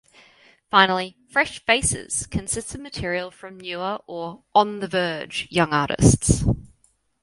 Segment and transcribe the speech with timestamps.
[0.71, 6.43] Finally, "Fresh Faces" consists of material from newer or 'on the verge' young artists.